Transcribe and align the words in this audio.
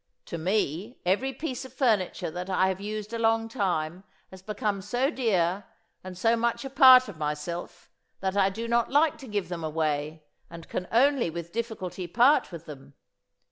To 0.25 0.39
me 0.39 0.97
every 1.05 1.31
piece 1.31 1.63
of 1.63 1.73
furniture 1.73 2.31
that 2.31 2.49
I 2.49 2.69
have 2.69 2.81
used 2.81 3.13
a 3.13 3.19
long 3.19 3.47
time 3.47 4.03
has 4.31 4.41
become 4.41 4.81
so 4.81 5.11
dear 5.11 5.65
and 6.03 6.17
so 6.17 6.35
much 6.35 6.65
a 6.65 6.71
part 6.71 7.07
of 7.07 7.19
myself 7.19 7.87
that 8.19 8.35
I 8.35 8.49
do 8.49 8.67
not 8.67 8.89
like 8.89 9.19
to 9.19 9.27
give 9.27 9.47
them 9.47 9.63
away 9.63 10.23
and 10.49 10.67
can 10.67 10.87
only 10.91 11.29
with 11.29 11.51
difficulty 11.51 12.07
part 12.07 12.51
with 12.51 12.65
them. 12.65 12.95